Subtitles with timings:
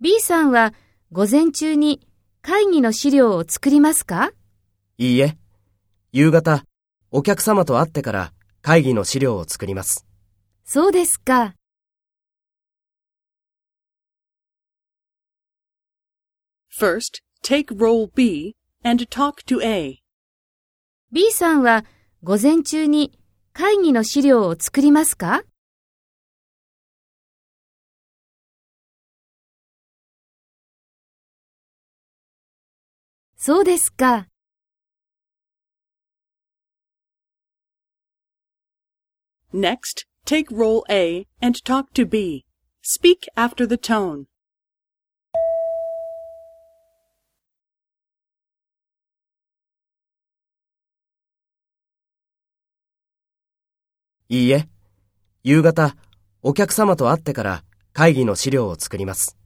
[0.00, 0.74] B さんは
[1.12, 2.04] 午前中に
[2.42, 4.32] 会議の資料を作りますか？
[4.98, 5.38] いいえ。
[6.10, 6.64] 夕方、
[7.12, 10.04] お客様と会ってから会議の資料を作ります。
[10.64, 11.54] そうですか。
[16.76, 20.02] First, take role B and talk to A.
[21.12, 21.84] B さんは
[22.24, 23.16] 午前中に
[23.52, 25.44] 会議の資料を作りますか？
[33.46, 34.28] そうですか。
[39.52, 42.46] Next, take role A and talk to B.
[42.82, 44.24] Speak after the tone.
[54.30, 54.66] いいえ。
[55.42, 55.94] 夕方、
[56.40, 59.36] お客様と会ってから会議の資料を作ります。